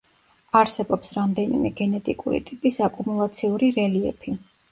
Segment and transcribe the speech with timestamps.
[0.59, 4.37] არსებობს რამდენიმე გენეტიკური ტიპის აკუმულაციური რელიეფი.